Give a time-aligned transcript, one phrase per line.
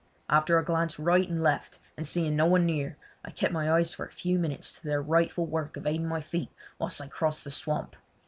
[0.31, 3.93] After a glance right and left and seeing no one near, I kept my eyes
[3.93, 7.43] for a few minutes to their rightful work of aiding my feet whilst I crossed
[7.43, 7.95] the swamp.